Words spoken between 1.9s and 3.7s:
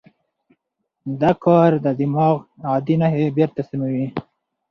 دماغ عادي نښې بېرته